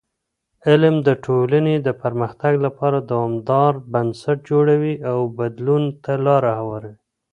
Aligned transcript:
علم 0.67 0.95
د 1.07 1.09
ټولنې 1.25 1.75
د 1.87 1.89
پرمختګ 2.01 2.53
لپاره 2.65 2.97
دوامدار 3.11 3.71
بنسټ 3.93 4.37
جوړوي 4.49 4.95
او 5.11 5.19
بدلون 5.37 5.83
ته 6.03 6.13
لاره 6.25 6.51
هواروي. 6.59 6.99